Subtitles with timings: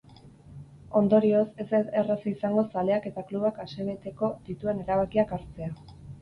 [1.01, 5.71] Ondorioz, ez da erraza izango zaleak eta klubak asebeteko dituen erabakiak hartzea.